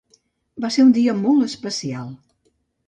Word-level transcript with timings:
Va 0.65 0.71
ser 0.77 0.85
un 0.87 0.95
dia 0.97 1.15
molt 1.21 1.47
especial. 1.49 2.11